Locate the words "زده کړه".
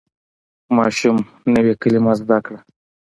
2.19-2.59